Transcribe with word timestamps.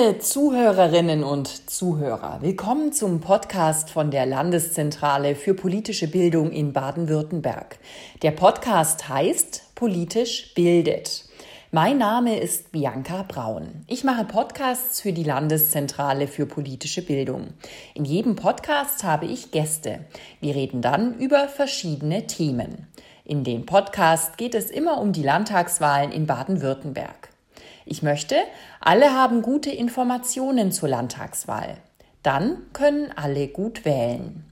Liebe 0.00 0.18
Zuhörerinnen 0.18 1.24
und 1.24 1.68
Zuhörer, 1.68 2.38
willkommen 2.40 2.92
zum 2.92 3.20
Podcast 3.20 3.90
von 3.90 4.10
der 4.10 4.24
Landeszentrale 4.24 5.34
für 5.34 5.52
politische 5.52 6.08
Bildung 6.08 6.52
in 6.52 6.72
Baden-Württemberg. 6.72 7.78
Der 8.22 8.30
Podcast 8.30 9.10
heißt 9.10 9.74
Politisch 9.74 10.54
bildet. 10.54 11.24
Mein 11.70 11.98
Name 11.98 12.38
ist 12.38 12.72
Bianca 12.72 13.24
Braun. 13.28 13.84
Ich 13.88 14.02
mache 14.02 14.24
Podcasts 14.24 15.02
für 15.02 15.12
die 15.12 15.24
Landeszentrale 15.24 16.28
für 16.28 16.46
politische 16.46 17.02
Bildung. 17.02 17.48
In 17.94 18.06
jedem 18.06 18.36
Podcast 18.36 19.04
habe 19.04 19.26
ich 19.26 19.50
Gäste. 19.50 20.06
Wir 20.40 20.54
reden 20.54 20.80
dann 20.80 21.18
über 21.18 21.46
verschiedene 21.46 22.26
Themen. 22.26 22.86
In 23.26 23.44
dem 23.44 23.66
Podcast 23.66 24.38
geht 24.38 24.54
es 24.54 24.70
immer 24.70 24.98
um 24.98 25.12
die 25.12 25.22
Landtagswahlen 25.22 26.10
in 26.10 26.26
Baden-Württemberg. 26.26 27.30
Ich 27.92 28.04
möchte, 28.04 28.36
alle 28.80 29.14
haben 29.14 29.42
gute 29.42 29.72
Informationen 29.72 30.70
zur 30.70 30.88
Landtagswahl. 30.88 31.76
Dann 32.22 32.58
können 32.72 33.10
alle 33.16 33.48
gut 33.48 33.84
wählen. 33.84 34.44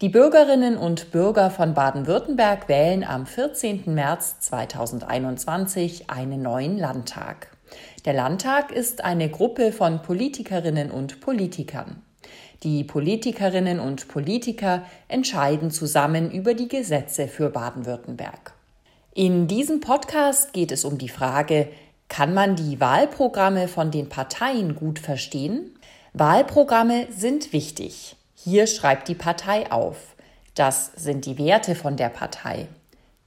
Die 0.00 0.08
Bürgerinnen 0.08 0.76
und 0.76 1.12
Bürger 1.12 1.52
von 1.52 1.74
Baden-Württemberg 1.74 2.68
wählen 2.68 3.04
am 3.04 3.24
14. 3.24 3.84
März 3.86 4.40
2021 4.40 6.10
einen 6.10 6.42
neuen 6.42 6.76
Landtag. 6.76 7.56
Der 8.04 8.14
Landtag 8.14 8.72
ist 8.72 9.04
eine 9.04 9.28
Gruppe 9.28 9.70
von 9.70 10.02
Politikerinnen 10.02 10.90
und 10.90 11.20
Politikern. 11.20 12.02
Die 12.64 12.82
Politikerinnen 12.82 13.78
und 13.78 14.08
Politiker 14.08 14.82
entscheiden 15.06 15.70
zusammen 15.70 16.32
über 16.32 16.54
die 16.54 16.66
Gesetze 16.66 17.28
für 17.28 17.50
Baden-Württemberg. 17.50 18.54
In 19.14 19.46
diesem 19.46 19.78
Podcast 19.78 20.52
geht 20.52 20.72
es 20.72 20.84
um 20.84 20.98
die 20.98 21.10
Frage, 21.10 21.68
kann 22.12 22.34
man 22.34 22.56
die 22.56 22.78
Wahlprogramme 22.78 23.68
von 23.68 23.90
den 23.90 24.10
Parteien 24.10 24.74
gut 24.74 24.98
verstehen? 24.98 25.74
Wahlprogramme 26.12 27.06
sind 27.10 27.54
wichtig. 27.54 28.16
Hier 28.34 28.66
schreibt 28.66 29.08
die 29.08 29.14
Partei 29.14 29.72
auf. 29.72 29.96
Das 30.54 30.92
sind 30.94 31.24
die 31.24 31.38
Werte 31.38 31.74
von 31.74 31.96
der 31.96 32.10
Partei. 32.10 32.68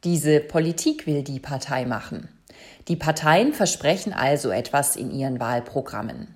Diese 0.03 0.39
Politik 0.39 1.07
will 1.07 1.23
die 1.23 1.39
Partei 1.39 1.87
machen. 1.87 2.29
Die 2.87 2.95
Parteien 2.95 3.53
versprechen 3.53 4.13
also 4.13 4.51
etwas 4.51 4.97
in 4.97 5.09
ihren 5.09 5.39
Wahlprogrammen. 5.39 6.35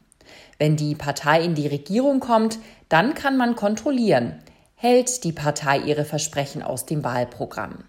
Wenn 0.58 0.76
die 0.76 0.96
Partei 0.96 1.44
in 1.44 1.54
die 1.54 1.68
Regierung 1.68 2.20
kommt, 2.20 2.58
dann 2.90 3.14
kann 3.14 3.38
man 3.38 3.56
kontrollieren, 3.56 4.40
hält 4.74 5.24
die 5.24 5.34
Partei 5.34 5.78
ihre 5.78 6.04
Versprechen 6.04 6.64
aus 6.64 6.88
dem 6.88 7.04
Wahlprogramm. 7.04 7.84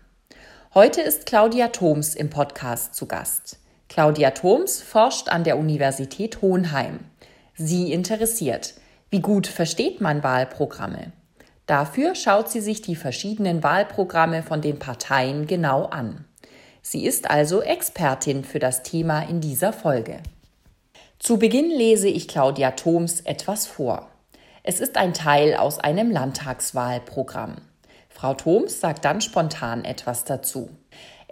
Heute 0.74 1.00
ist 1.00 1.24
Claudia 1.24 1.69
Thoms 1.69 2.14
im 2.14 2.28
Podcast 2.28 2.95
zu 2.95 3.06
Gast. 3.06 3.56
Claudia 3.91 4.30
Thoms 4.30 4.80
forscht 4.83 5.28
an 5.30 5.42
der 5.42 5.58
Universität 5.58 6.42
Hohenheim. 6.42 7.00
Sie 7.56 7.92
interessiert, 7.92 8.74
wie 9.10 9.19
gut 9.19 9.48
versteht 9.48 10.00
man 10.00 10.22
Wahlprogramme? 10.22 11.10
Dafür 11.66 12.14
schaut 12.14 12.48
sie 12.48 12.61
sich 12.61 12.83
die 12.83 12.94
verschiedenen 12.94 13.64
Wahlprogramme 13.64 14.44
von 14.44 14.61
den 14.61 14.78
Parteien 14.78 15.48
genau 15.48 15.86
an. 15.86 16.24
Sie 16.83 17.05
ist 17.05 17.28
also 17.33 17.62
Expertin 17.62 18.44
für 18.44 18.61
das 18.61 18.84
Thema 18.84 19.22
in 19.22 19.41
dieser 19.41 19.72
Folge. 19.72 20.20
Zu 21.18 21.41
Beginn 21.41 21.68
lese 21.68 22.08
ich 22.08 22.28
Claudia 22.28 22.70
Thoms 22.70 23.22
etwas 23.22 23.66
vor. 23.66 24.08
Es 24.62 24.78
ist 24.78 24.98
ein 24.98 25.14
Teil 25.14 25.56
aus 25.56 25.80
einem 25.80 26.12
Landtagswahlprogramm. 26.12 27.56
Frau 28.08 28.34
Thoms 28.34 28.78
sagt 28.78 29.05
dann 29.05 29.20
spontan 29.20 29.84
etwas 29.84 30.24
dazu. 30.24 30.70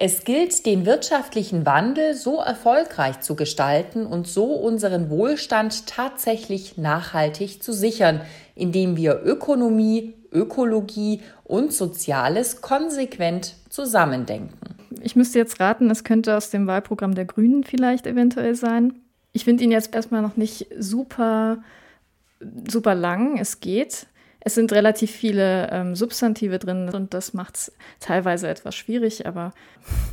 Es 0.00 0.22
gilt, 0.22 0.64
den 0.64 0.86
wirtschaftlichen 0.86 1.66
Wandel 1.66 2.14
so 2.14 2.36
erfolgreich 2.36 3.18
zu 3.18 3.34
gestalten 3.34 4.06
und 4.06 4.28
so 4.28 4.44
unseren 4.44 5.10
Wohlstand 5.10 5.88
tatsächlich 5.88 6.78
nachhaltig 6.78 7.60
zu 7.64 7.72
sichern, 7.72 8.20
indem 8.54 8.96
wir 8.96 9.20
Ökonomie, 9.24 10.14
Ökologie 10.30 11.22
und 11.42 11.72
Soziales 11.72 12.60
konsequent 12.60 13.56
zusammendenken. 13.70 14.56
Ich 15.02 15.16
müsste 15.16 15.40
jetzt 15.40 15.58
raten, 15.58 15.90
es 15.90 16.04
könnte 16.04 16.36
aus 16.36 16.50
dem 16.50 16.68
Wahlprogramm 16.68 17.16
der 17.16 17.24
Grünen 17.24 17.64
vielleicht 17.64 18.06
eventuell 18.06 18.54
sein. 18.54 19.00
Ich 19.32 19.42
finde 19.42 19.64
ihn 19.64 19.72
jetzt 19.72 19.92
erstmal 19.92 20.22
noch 20.22 20.36
nicht 20.36 20.68
super, 20.78 21.58
super 22.68 22.94
lang. 22.94 23.36
Es 23.36 23.58
geht. 23.58 24.06
Es 24.48 24.54
sind 24.54 24.72
relativ 24.72 25.10
viele 25.10 25.68
ähm, 25.70 25.94
Substantive 25.94 26.58
drin 26.58 26.88
und 26.88 27.12
das 27.12 27.34
macht 27.34 27.56
es 27.56 27.72
teilweise 28.00 28.48
etwas 28.48 28.74
schwierig, 28.74 29.26
aber 29.26 29.52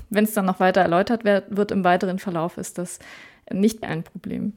wenn 0.10 0.26
es 0.26 0.34
dann 0.34 0.44
noch 0.44 0.60
weiter 0.60 0.82
erläutert 0.82 1.24
wird, 1.24 1.56
wird 1.56 1.72
im 1.72 1.86
weiteren 1.86 2.20
Verlauf, 2.20 2.58
ist 2.58 2.78
das 2.78 3.00
nicht 3.50 3.86
ein 3.86 4.04
Problem. 4.04 4.52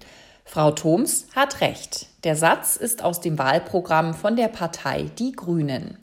Frau 0.44 0.72
Thoms 0.72 1.28
hat 1.36 1.60
recht. 1.60 2.08
Der 2.24 2.34
Satz 2.34 2.74
ist 2.74 3.04
aus 3.04 3.20
dem 3.20 3.38
Wahlprogramm 3.38 4.14
von 4.14 4.34
der 4.34 4.48
Partei 4.48 5.12
Die 5.16 5.30
Grünen. 5.30 5.96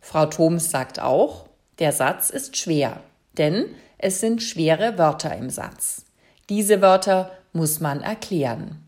Frau 0.00 0.24
Thoms 0.24 0.70
sagt 0.70 0.98
auch, 0.98 1.50
der 1.80 1.92
Satz 1.92 2.30
ist 2.30 2.56
schwer, 2.56 3.02
denn 3.36 3.66
es 3.98 4.20
sind 4.20 4.42
schwere 4.42 4.96
Wörter 4.96 5.36
im 5.36 5.50
Satz. 5.50 6.06
Diese 6.48 6.80
Wörter 6.80 7.30
muss 7.52 7.78
man 7.78 8.00
erklären. 8.00 8.82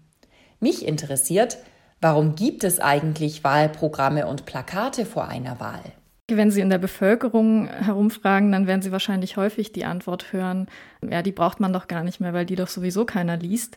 Mich 0.61 0.87
interessiert, 0.87 1.59
Warum 2.01 2.35
gibt 2.35 2.65
es 2.65 2.81
eigentlich 2.81 3.45
Wahlprogramme 3.45 4.27
und 4.27 4.47
Plakate 4.47 5.05
vor 5.05 5.29
einer 5.29 5.61
Wahl? 5.61 5.83
Wenn 6.29 6.51
Sie 6.51 6.61
in 6.61 6.71
der 6.71 6.79
Bevölkerung 6.79 7.69
herumfragen, 7.69 8.53
dann 8.53 8.67
werden 8.67 8.83
Sie 8.83 8.93
wahrscheinlich 8.93 9.37
häufig 9.37 9.73
die 9.73 9.85
Antwort 9.85 10.33
hören, 10.33 10.69
ja, 11.03 11.23
die 11.23 11.33
braucht 11.33 11.61
man 11.61 11.73
doch 11.73 11.89
gar 11.89 12.05
nicht 12.05 12.21
mehr, 12.21 12.33
weil 12.33 12.47
die 12.47 12.57
doch 12.57 12.69
sowieso 12.69 13.05
keiner 13.05 13.37
liest. 13.37 13.77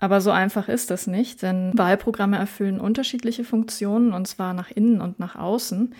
Aber 0.00 0.22
so 0.22 0.30
einfach 0.30 0.68
ist 0.68 0.90
das 0.90 1.06
nicht, 1.06 1.42
denn 1.42 1.72
Wahlprogramme 1.76 2.38
erfüllen 2.38 2.80
unterschiedliche 2.80 3.44
Funktionen 3.44 4.14
und 4.14 4.26
zwar 4.26 4.54
nach 4.54 4.70
innen 4.70 5.00
und 5.00 5.20
nach 5.20 5.36
außen. 5.36 5.94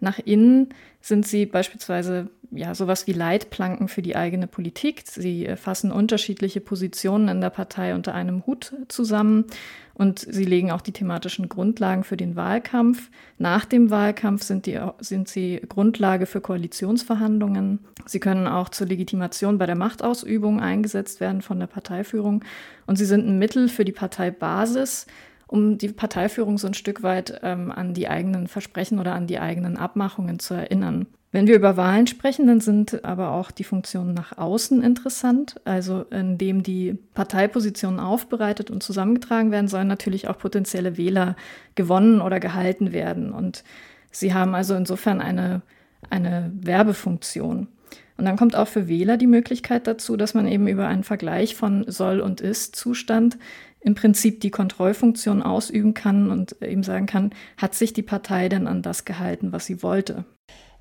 Nach 0.00 0.18
innen 0.18 0.70
sind 1.00 1.26
sie 1.26 1.46
beispielsweise 1.46 2.28
ja 2.50 2.74
sowas 2.74 3.06
wie 3.06 3.12
Leitplanken 3.12 3.88
für 3.88 4.02
die 4.02 4.16
eigene 4.16 4.46
Politik. 4.46 5.02
Sie 5.06 5.48
fassen 5.56 5.90
unterschiedliche 5.90 6.60
Positionen 6.60 7.28
in 7.28 7.40
der 7.40 7.50
Partei 7.50 7.94
unter 7.94 8.14
einem 8.14 8.46
Hut 8.46 8.74
zusammen 8.88 9.46
und 9.94 10.18
sie 10.18 10.44
legen 10.44 10.70
auch 10.70 10.82
die 10.82 10.92
thematischen 10.92 11.48
Grundlagen 11.48 12.04
für 12.04 12.18
den 12.18 12.36
Wahlkampf. 12.36 13.10
Nach 13.38 13.64
dem 13.64 13.90
Wahlkampf 13.90 14.42
sind, 14.42 14.66
die, 14.66 14.78
sind 14.98 15.28
sie 15.28 15.62
Grundlage 15.66 16.26
für 16.26 16.42
Koalitionsverhandlungen. 16.42 17.80
Sie 18.04 18.20
können 18.20 18.46
auch 18.46 18.68
zur 18.68 18.86
Legitimation 18.88 19.56
bei 19.56 19.64
der 19.64 19.74
Machtausübung 19.74 20.60
eingesetzt 20.60 21.20
werden 21.20 21.40
von 21.40 21.58
der 21.58 21.66
Parteiführung. 21.66 22.44
Und 22.86 22.96
sie 22.96 23.06
sind 23.06 23.26
ein 23.26 23.38
Mittel 23.38 23.68
für 23.68 23.86
die 23.86 23.92
Parteibasis, 23.92 25.06
um 25.46 25.78
die 25.78 25.88
Parteiführung 25.88 26.58
so 26.58 26.66
ein 26.66 26.74
Stück 26.74 27.02
weit 27.02 27.40
ähm, 27.42 27.70
an 27.70 27.94
die 27.94 28.08
eigenen 28.08 28.48
Versprechen 28.48 28.98
oder 28.98 29.14
an 29.14 29.26
die 29.26 29.38
eigenen 29.38 29.76
Abmachungen 29.76 30.38
zu 30.38 30.54
erinnern. 30.54 31.06
Wenn 31.32 31.46
wir 31.46 31.56
über 31.56 31.76
Wahlen 31.76 32.06
sprechen, 32.06 32.46
dann 32.46 32.60
sind 32.60 33.04
aber 33.04 33.32
auch 33.32 33.50
die 33.50 33.64
Funktionen 33.64 34.14
nach 34.14 34.38
außen 34.38 34.82
interessant. 34.82 35.60
Also 35.64 36.06
indem 36.10 36.62
die 36.62 36.98
Parteipositionen 37.14 38.00
aufbereitet 38.00 38.70
und 38.70 38.82
zusammengetragen 38.82 39.50
werden, 39.50 39.68
sollen 39.68 39.88
natürlich 39.88 40.28
auch 40.28 40.38
potenzielle 40.38 40.96
Wähler 40.96 41.36
gewonnen 41.74 42.20
oder 42.20 42.40
gehalten 42.40 42.92
werden. 42.92 43.32
Und 43.32 43.64
sie 44.10 44.32
haben 44.32 44.54
also 44.54 44.74
insofern 44.74 45.20
eine, 45.20 45.62
eine 46.08 46.52
Werbefunktion. 46.54 47.68
Und 48.16 48.24
dann 48.24 48.36
kommt 48.36 48.56
auch 48.56 48.68
für 48.68 48.88
Wähler 48.88 49.16
die 49.16 49.26
Möglichkeit 49.26 49.86
dazu, 49.86 50.16
dass 50.16 50.34
man 50.34 50.46
eben 50.46 50.68
über 50.68 50.86
einen 50.86 51.04
Vergleich 51.04 51.54
von 51.54 51.84
Soll- 51.88 52.20
und 52.20 52.40
Ist-Zustand 52.40 53.38
im 53.80 53.94
Prinzip 53.94 54.40
die 54.40 54.50
Kontrollfunktion 54.50 55.42
ausüben 55.42 55.94
kann 55.94 56.30
und 56.30 56.60
eben 56.62 56.82
sagen 56.82 57.06
kann, 57.06 57.30
hat 57.56 57.74
sich 57.74 57.92
die 57.92 58.02
Partei 58.02 58.48
denn 58.48 58.66
an 58.66 58.82
das 58.82 59.04
gehalten, 59.04 59.52
was 59.52 59.66
sie 59.66 59.82
wollte. 59.82 60.24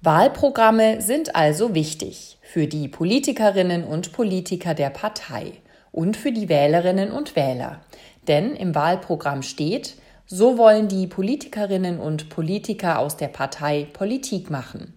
Wahlprogramme 0.01 1.01
sind 1.01 1.35
also 1.35 1.74
wichtig 1.75 2.38
für 2.41 2.68
die 2.68 2.88
Politikerinnen 2.88 3.84
und 3.84 4.12
Politiker 4.12 4.74
der 4.74 4.90
Partei 4.90 5.54
und 5.92 6.18
für 6.18 6.31
die 6.31 6.50
Wählerinnen 6.50 7.12
und 7.12 7.36
Wähler. 7.36 7.81
Denn 8.27 8.56
im 8.56 8.75
Wahlprogramm 8.75 9.42
steht, 9.42 9.95
so 10.25 10.57
wollen 10.57 10.88
die 10.88 11.07
Politikerinnen 11.07 12.00
und 12.00 12.30
Politiker 12.30 13.00
aus 13.00 13.18
der 13.18 13.27
Partei 13.27 13.88
Politik 13.94 14.50
machen. 14.50 14.94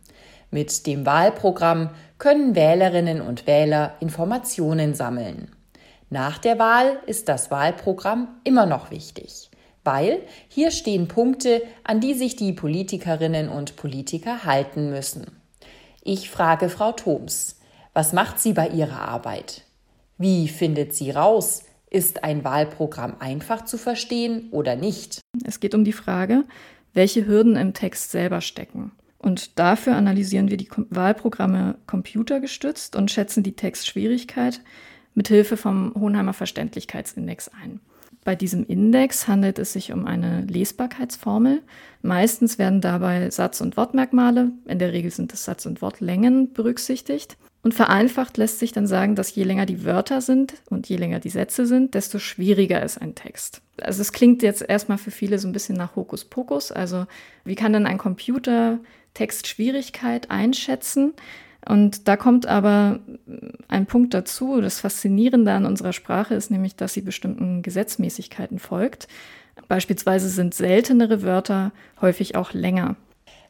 Mit 0.51 0.87
dem 0.87 1.05
Wahlprogramm 1.05 1.91
können 2.19 2.55
Wählerinnen 2.55 3.21
und 3.21 3.47
Wähler 3.47 3.95
Informationen 4.01 4.95
sammeln. 4.95 5.53
Nach 6.11 6.39
der 6.39 6.59
Wahl 6.59 6.99
ist 7.07 7.29
das 7.29 7.51
Wahlprogramm 7.51 8.29
immer 8.45 8.67
noch 8.67 8.91
wichtig, 8.91 9.51
weil 9.85 10.23
hier 10.49 10.71
stehen 10.71 11.07
Punkte, 11.07 11.63
an 11.85 12.01
die 12.01 12.15
sich 12.15 12.35
die 12.35 12.53
Politikerinnen 12.53 13.49
und 13.49 13.77
Politiker 13.77 14.45
halten 14.45 14.91
müssen. 14.91 15.27
Ich 16.03 16.31
frage 16.31 16.69
Frau 16.69 16.93
Thoms, 16.93 17.61
was 17.93 18.13
macht 18.13 18.41
sie 18.41 18.53
bei 18.53 18.69
ihrer 18.69 19.01
Arbeit? 19.01 19.65
Wie 20.17 20.49
findet 20.49 20.95
sie 20.95 21.11
raus, 21.11 21.65
ist 21.91 22.25
ein 22.25 22.43
Wahlprogramm 22.43 23.17
einfach 23.21 23.65
zu 23.65 23.79
verstehen 23.79 24.49
oder 24.51 24.77
nicht? 24.77 25.21
Es 25.45 25.61
geht 25.61 25.75
um 25.75 25.85
die 25.85 25.93
Frage, 25.93 26.45
welche 26.95 27.27
Hürden 27.27 27.57
im 27.57 27.75
Text 27.75 28.11
selber 28.11 28.41
stecken. 28.41 28.93
Und 29.19 29.59
dafür 29.59 29.97
analysieren 29.97 30.49
wir 30.49 30.57
die 30.57 30.69
Wahlprogramme 30.91 31.77
computergestützt 31.87 32.95
und 32.95 33.11
schätzen 33.11 33.43
die 33.43 33.57
Textschwierigkeit 33.57 34.61
mit 35.15 35.29
Hilfe 35.29 35.57
vom 35.57 35.93
Hohenheimer 35.99 36.33
Verständlichkeitsindex 36.33 37.51
ein. 37.61 37.81
Bei 38.25 38.37
diesem 38.37 38.67
Index 38.67 39.27
handelt 39.27 39.59
es 39.59 39.73
sich 39.73 39.93
um 39.93 40.05
eine 40.05 40.43
Lesbarkeitsformel. 40.43 41.63
Meistens 42.03 42.59
werden 42.59 42.81
dabei 42.81 43.31
Satz- 43.31 43.61
und 43.61 43.77
Wortmerkmale, 43.77 44.53
in 44.67 44.79
der 44.79 44.93
Regel 44.93 45.11
sind 45.11 45.33
es 45.33 45.45
Satz- 45.45 45.67
und 45.67 45.83
Wortlängen, 45.83 46.53
berücksichtigt. 46.53 47.37
Und 47.69 47.75
vereinfacht 47.75 48.39
lässt 48.39 48.61
sich 48.61 48.73
dann 48.73 48.87
sagen, 48.87 49.15
dass 49.15 49.35
je 49.35 49.45
länger 49.45 49.67
die 49.67 49.85
Wörter 49.85 50.23
sind 50.23 50.55
und 50.71 50.89
je 50.89 50.97
länger 50.97 51.21
die 51.21 51.29
Sätze 51.29 51.67
sind, 51.67 51.93
desto 51.93 52.19
schwieriger 52.19 52.83
ist 52.83 52.97
ein 52.97 53.15
Text. 53.15 53.61
Also 53.79 54.01
es 54.01 54.15
klingt 54.15 54.43
jetzt 54.43 54.63
erstmal 54.67 54.97
für 54.97 55.11
viele 55.11 55.39
so 55.39 55.47
ein 55.47 55.53
bisschen 55.53 55.77
nach 55.77 55.95
Hokuspokus. 55.95 56.73
Also 56.73 57.05
wie 57.45 57.57
kann 57.57 57.75
denn 57.75 57.85
ein 57.85 57.99
Computer 57.99 58.79
Textschwierigkeit 59.13 60.31
einschätzen? 60.31 61.13
Und 61.69 62.09
da 62.09 62.17
kommt 62.17 62.47
aber 62.47 63.01
ein 63.69 63.85
Punkt 63.85 64.15
dazu. 64.15 64.63
Das 64.63 64.81
Faszinierende 64.81 65.53
an 65.53 65.67
unserer 65.67 65.93
Sprache 65.93 66.35
ist 66.37 66.51
nämlich, 66.51 66.75
dass 66.75 66.95
sie 66.95 67.03
bestimmten 67.03 67.61
Gesetzmäßigkeiten 67.61 68.61
folgt. 68.61 69.09
Beispielsweise 69.69 70.31
sind 70.31 70.55
seltenere 70.55 71.21
Wörter 71.21 71.73
häufig 72.01 72.35
auch 72.35 72.55
länger. 72.55 72.97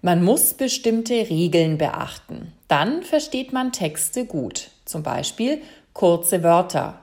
Man 0.01 0.23
muss 0.23 0.55
bestimmte 0.55 1.29
Regeln 1.29 1.77
beachten. 1.77 2.53
Dann 2.69 3.03
versteht 3.03 3.53
man 3.53 3.73
Texte 3.73 4.27
gut. 4.27 4.71
Zum 4.85 5.03
Beispiel 5.03 5.61
kurze 5.93 6.45
Wörter, 6.45 7.01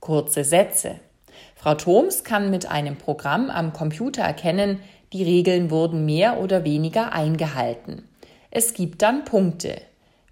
kurze 0.00 0.44
Sätze. 0.44 0.98
Frau 1.56 1.74
Thoms 1.74 2.24
kann 2.24 2.50
mit 2.50 2.64
einem 2.64 2.96
Programm 2.96 3.50
am 3.50 3.74
Computer 3.74 4.22
erkennen, 4.22 4.80
die 5.12 5.24
Regeln 5.24 5.70
wurden 5.70 6.06
mehr 6.06 6.40
oder 6.40 6.64
weniger 6.64 7.12
eingehalten. 7.12 8.08
Es 8.50 8.72
gibt 8.72 9.02
dann 9.02 9.26
Punkte. 9.26 9.82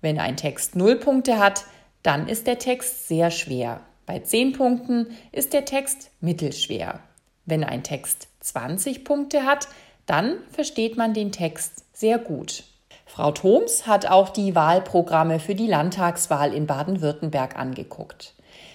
Wenn 0.00 0.18
ein 0.18 0.38
Text 0.38 0.74
0 0.74 0.96
Punkte 0.96 1.38
hat, 1.38 1.64
dann 2.02 2.28
ist 2.28 2.46
der 2.46 2.58
Text 2.58 3.08
sehr 3.08 3.30
schwer. 3.30 3.80
Bei 4.06 4.20
10 4.20 4.52
Punkten 4.52 5.08
ist 5.32 5.52
der 5.52 5.66
Text 5.66 6.10
mittelschwer. 6.20 7.00
Wenn 7.44 7.62
ein 7.64 7.82
Text 7.82 8.28
20 8.40 9.04
Punkte 9.04 9.44
hat, 9.44 9.68
dann 10.06 10.38
versteht 10.52 10.96
man 10.96 11.12
den 11.12 11.32
Text 11.32 11.84
sehr 11.96 12.18
gut. 12.18 12.64
Frau 13.06 13.32
Thoms 13.32 13.86
hat 13.86 14.04
auch 14.04 14.28
die 14.28 14.54
Wahlprogramme 14.54 15.40
für 15.40 15.54
die 15.54 15.66
Landtagswahl 15.66 16.52
in 16.52 16.66
Baden-Württemberg 16.66 17.56
angeguckt. 17.56 18.34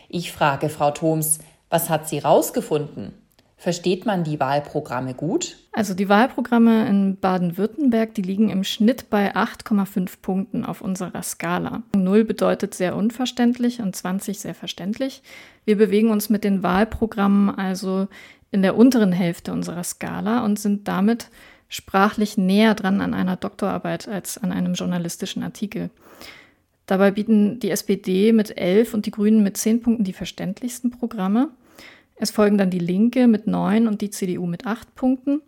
Ich 0.09 0.31
frage 0.31 0.69
Frau 0.69 0.89
Thoms, 0.89 1.38
was 1.69 1.89
hat 1.89 2.09
sie 2.09 2.18
rausgefunden? 2.18 3.13
Versteht 3.57 4.07
man 4.07 4.23
die 4.23 4.39
Wahlprogramme 4.39 5.13
gut? 5.13 5.57
Also 5.71 5.94
die 5.94 6.09
Wahlprogramme 6.09 6.88
in 6.88 7.18
Baden-Württemberg, 7.18 8.15
die 8.15 8.23
liegen 8.23 8.50
im 8.50 8.63
Schnitt 8.63 9.12
bei 9.12 9.35
8,5 9.35 10.13
Punkten 10.24 10.65
auf 10.65 10.81
unserer 10.81 11.21
Skala. 11.21 11.83
0 11.95 12.24
bedeutet 12.24 12.74
sehr 12.74 12.95
unverständlich 12.95 13.81
und 13.81 13.95
20 13.95 14.39
sehr 14.39 14.56
verständlich. 14.56 15.21
Wir 15.63 15.77
bewegen 15.77 16.09
uns 16.09 16.31
mit 16.31 16.44
den 16.44 16.63
Wahlprogrammen 16.63 17.53
also 17.53 18.07
in 18.50 18.63
der 18.63 18.75
unteren 18.75 19.12
Hälfte 19.12 19.53
unserer 19.53 19.83
Skala 19.83 20.44
und 20.44 20.57
sind 20.57 20.88
damit 20.88 21.29
sprachlich 21.71 22.38
näher 22.38 22.75
dran 22.75 23.01
an 23.01 23.15
einer 23.15 23.38
Doktorarbeit 23.38 24.07
als 24.07 24.38
an 24.38 24.51
einem 24.51 24.73
journalistischen 24.73 25.41
Artikel. 25.41 25.89
Dabei 26.85 27.12
bieten 27.12 27.59
die 27.59 27.71
SPD 27.71 28.33
mit 28.33 28.57
11 28.57 28.94
und 28.94 29.06
die 29.06 29.12
Grünen 29.12 29.41
mit 29.41 29.56
10 29.56 29.81
Punkten 29.81 30.03
die 30.03 30.13
verständlichsten 30.13 30.91
Programme. 30.91 31.50
Es 32.15 32.29
folgen 32.29 32.57
dann 32.57 32.69
die 32.69 32.79
Linke 32.79 33.27
mit 33.27 33.47
neun 33.47 33.88
und 33.88 34.01
die 34.01 34.09
CDU 34.09 34.45
mit 34.45 34.68
acht 34.68 34.94
Punkten. 34.95 35.41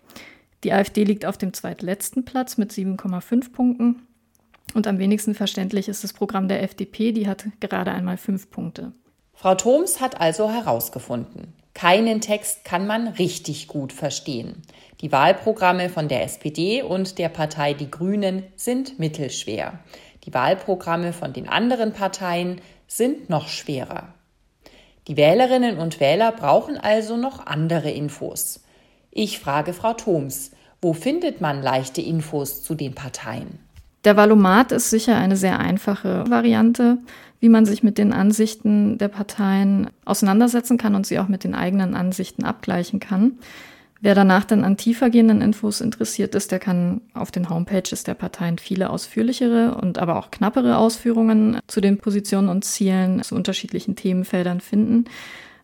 Die 0.63 0.71
AfD 0.71 1.03
liegt 1.03 1.25
auf 1.25 1.37
dem 1.37 1.53
zweitletzten 1.53 2.23
Platz 2.23 2.57
mit 2.57 2.71
7,5 2.71 3.51
Punkten. 3.51 4.07
Und 4.73 4.87
am 4.87 4.99
wenigsten 4.99 5.35
verständlich 5.35 5.89
ist 5.89 6.05
das 6.05 6.13
Programm 6.13 6.47
der 6.47 6.63
FDP, 6.63 7.11
die 7.11 7.27
hat 7.27 7.45
gerade 7.59 7.91
einmal 7.91 8.15
fünf 8.15 8.49
Punkte. 8.49 8.93
Frau 9.33 9.55
Thoms 9.55 9.99
hat 9.99 10.21
also 10.21 10.49
herausgefunden, 10.49 11.53
keinen 11.73 12.21
Text 12.21 12.65
kann 12.65 12.85
man 12.85 13.07
richtig 13.07 13.67
gut 13.67 13.93
verstehen. 13.93 14.61
Die 15.01 15.11
Wahlprogramme 15.11 15.89
von 15.89 16.07
der 16.07 16.23
SPD 16.23 16.81
und 16.81 17.17
der 17.17 17.29
Partei 17.29 17.73
Die 17.73 17.89
Grünen 17.89 18.43
sind 18.55 18.99
mittelschwer. 18.99 19.79
Die 20.25 20.33
Wahlprogramme 20.33 21.13
von 21.13 21.33
den 21.33 21.49
anderen 21.49 21.91
Parteien 21.93 22.61
sind 22.87 23.29
noch 23.29 23.47
schwerer. 23.47 24.13
Die 25.07 25.17
Wählerinnen 25.17 25.79
und 25.79 25.99
Wähler 25.99 26.31
brauchen 26.31 26.77
also 26.77 27.17
noch 27.17 27.45
andere 27.45 27.91
Infos. 27.91 28.63
Ich 29.11 29.39
frage 29.39 29.73
Frau 29.73 29.93
Thoms, 29.93 30.51
wo 30.81 30.93
findet 30.93 31.41
man 31.41 31.61
leichte 31.61 32.01
Infos 32.01 32.63
zu 32.63 32.75
den 32.75 32.95
Parteien? 32.95 33.59
Der 34.03 34.17
Valomat 34.17 34.71
ist 34.71 34.89
sicher 34.89 35.15
eine 35.15 35.37
sehr 35.37 35.59
einfache 35.59 36.25
Variante, 36.29 36.97
wie 37.39 37.49
man 37.49 37.65
sich 37.65 37.83
mit 37.83 37.97
den 37.97 38.13
Ansichten 38.13 38.97
der 38.97 39.07
Parteien 39.07 39.89
auseinandersetzen 40.05 40.77
kann 40.77 40.95
und 40.95 41.05
sie 41.05 41.19
auch 41.19 41.27
mit 41.27 41.43
den 41.43 41.55
eigenen 41.55 41.95
Ansichten 41.95 42.43
abgleichen 42.43 42.99
kann. 42.99 43.39
Wer 44.01 44.15
danach 44.15 44.43
dann 44.43 44.65
an 44.65 44.75
tiefergehenden 44.75 45.41
Infos 45.41 45.79
interessiert 45.79 46.35
ist, 46.35 46.51
der 46.51 46.59
kann 46.59 46.99
auf 47.13 47.31
den 47.31 47.49
Homepages 47.49 48.03
der 48.03 48.15
Parteien 48.15 48.57
viele 48.57 48.89
ausführlichere 48.89 49.75
und 49.75 49.97
aber 49.97 50.17
auch 50.17 50.29
knappere 50.29 50.75
Ausführungen 50.75 51.57
zu 51.67 51.79
den 51.79 51.99
Positionen 51.99 52.49
und 52.49 52.65
Zielen 52.65 53.23
zu 53.23 53.35
unterschiedlichen 53.35 53.95
Themenfeldern 53.95 54.59
finden. 54.59 55.05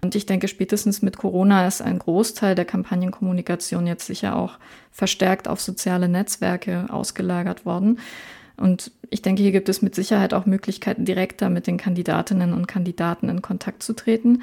Und 0.01 0.15
ich 0.15 0.25
denke, 0.25 0.47
spätestens 0.47 1.01
mit 1.01 1.17
Corona 1.17 1.67
ist 1.67 1.81
ein 1.81 1.99
Großteil 1.99 2.55
der 2.55 2.65
Kampagnenkommunikation 2.65 3.85
jetzt 3.85 4.05
sicher 4.05 4.37
auch 4.37 4.57
verstärkt 4.91 5.47
auf 5.47 5.59
soziale 5.59 6.07
Netzwerke 6.07 6.85
ausgelagert 6.89 7.65
worden. 7.65 7.99
Und 8.55 8.91
ich 9.09 9.21
denke, 9.21 9.41
hier 9.41 9.51
gibt 9.51 9.69
es 9.69 9.81
mit 9.81 9.95
Sicherheit 9.95 10.33
auch 10.33 10.45
Möglichkeiten, 10.45 11.05
direkter 11.05 11.49
mit 11.49 11.67
den 11.67 11.77
Kandidatinnen 11.77 12.53
und 12.53 12.67
Kandidaten 12.67 13.29
in 13.29 13.41
Kontakt 13.41 13.83
zu 13.83 13.93
treten. 13.93 14.41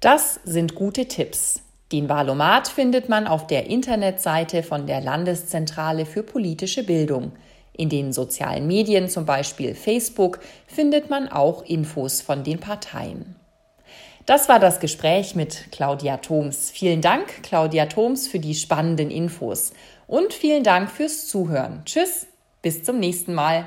Das 0.00 0.40
sind 0.44 0.74
gute 0.74 1.06
Tipps. 1.06 1.62
Den 1.92 2.08
Wahlomat 2.08 2.68
findet 2.68 3.08
man 3.08 3.26
auf 3.26 3.48
der 3.48 3.66
Internetseite 3.66 4.62
von 4.62 4.86
der 4.86 5.00
Landeszentrale 5.00 6.06
für 6.06 6.22
politische 6.22 6.84
Bildung. 6.84 7.32
In 7.72 7.88
den 7.88 8.12
sozialen 8.12 8.66
Medien, 8.66 9.08
zum 9.08 9.26
Beispiel 9.26 9.74
Facebook, 9.74 10.38
findet 10.66 11.10
man 11.10 11.28
auch 11.28 11.64
Infos 11.64 12.20
von 12.20 12.44
den 12.44 12.60
Parteien. 12.60 13.34
Das 14.26 14.48
war 14.48 14.58
das 14.58 14.80
Gespräch 14.80 15.34
mit 15.34 15.72
Claudia 15.72 16.18
Thoms. 16.18 16.70
Vielen 16.70 17.00
Dank, 17.00 17.42
Claudia 17.42 17.86
Thoms, 17.86 18.28
für 18.28 18.38
die 18.38 18.54
spannenden 18.54 19.10
Infos 19.10 19.72
und 20.06 20.32
vielen 20.32 20.62
Dank 20.62 20.90
fürs 20.90 21.26
Zuhören. 21.26 21.82
Tschüss, 21.84 22.26
bis 22.62 22.84
zum 22.84 22.98
nächsten 22.98 23.34
Mal. 23.34 23.66